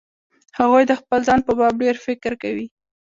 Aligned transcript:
هغوی 0.59 0.83
د 0.87 0.91
خپل 1.01 1.19
ځان 1.27 1.39
په 1.47 1.51
باب 1.59 1.73
ډېر 1.83 1.95
فکر 2.05 2.31
کوي. 2.43 2.67